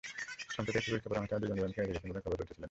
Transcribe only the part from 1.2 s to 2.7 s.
অনুষ্ঠানে দুজন দুজনকে এড়িয়ে গেছেন বলে খবর রটেছিল।